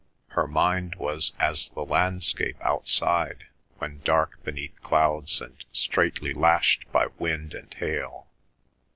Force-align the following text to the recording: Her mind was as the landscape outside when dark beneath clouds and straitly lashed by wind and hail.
Her 0.29 0.47
mind 0.47 0.95
was 0.95 1.31
as 1.37 1.69
the 1.69 1.85
landscape 1.85 2.55
outside 2.59 3.45
when 3.77 3.99
dark 4.03 4.43
beneath 4.43 4.81
clouds 4.81 5.39
and 5.39 5.63
straitly 5.71 6.33
lashed 6.33 6.91
by 6.91 7.09
wind 7.19 7.53
and 7.53 7.71
hail. 7.71 8.25